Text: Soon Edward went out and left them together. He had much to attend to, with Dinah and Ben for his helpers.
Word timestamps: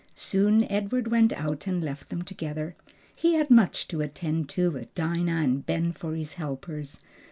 Soon 0.15 0.63
Edward 0.63 1.09
went 1.11 1.31
out 1.33 1.67
and 1.67 1.83
left 1.83 2.09
them 2.09 2.23
together. 2.23 2.73
He 3.15 3.35
had 3.35 3.51
much 3.51 3.87
to 3.89 4.01
attend 4.01 4.49
to, 4.49 4.71
with 4.71 4.95
Dinah 4.95 5.31
and 5.43 5.63
Ben 5.63 5.91
for 5.93 6.15
his 6.15 6.33
helpers. 6.41 7.01